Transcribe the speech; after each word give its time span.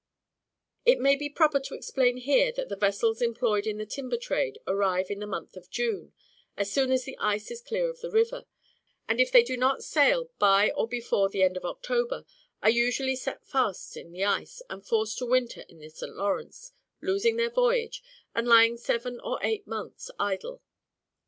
It 0.83 0.99
may 0.99 1.15
be 1.15 1.29
proper 1.29 1.59
to 1.59 1.75
explain 1.75 2.17
here 2.17 2.51
that 2.53 2.69
the 2.69 2.75
vessels 2.75 3.21
employed 3.21 3.67
in 3.67 3.77
the 3.77 3.85
timber 3.85 4.17
trade 4.17 4.57
arrive 4.65 5.11
in 5.11 5.19
the 5.19 5.27
month 5.27 5.55
of 5.55 5.69
June, 5.69 6.11
as 6.57 6.71
soon 6.71 6.91
as 6.91 7.03
the 7.03 7.15
ice 7.19 7.51
is 7.51 7.61
clear 7.61 7.87
of 7.87 7.99
the 8.01 8.09
river, 8.09 8.45
and, 9.07 9.21
if 9.21 9.31
they 9.31 9.43
do 9.43 9.55
not 9.55 9.83
sail 9.83 10.31
by 10.39 10.71
or 10.71 10.87
before 10.87 11.29
the 11.29 11.43
end 11.43 11.55
of 11.55 11.65
October, 11.65 12.25
are 12.63 12.71
usually 12.71 13.15
set 13.15 13.45
fast 13.45 13.95
in 13.95 14.11
the 14.11 14.25
ice, 14.25 14.63
and 14.71 14.87
forced 14.87 15.19
to 15.19 15.25
winter 15.27 15.63
in 15.69 15.77
the 15.77 15.89
St 15.89 16.15
Lawrence, 16.15 16.71
losing 17.01 17.35
their 17.35 17.51
voyage, 17.51 18.01
and 18.33 18.47
lying 18.47 18.77
seven 18.77 19.19
or 19.19 19.37
eight 19.43 19.67
months 19.67 20.09
idle. 20.19 20.63